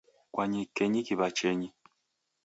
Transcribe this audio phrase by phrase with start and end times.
[0.33, 1.69] Kwanyikenyi kiw'achenyi